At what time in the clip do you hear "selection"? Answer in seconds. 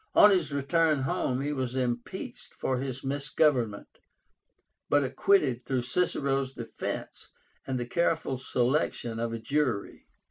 8.39-9.19